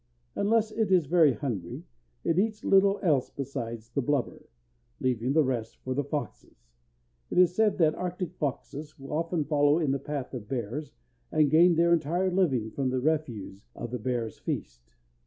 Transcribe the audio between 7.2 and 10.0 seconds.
It is said that arctic foxes often follow in the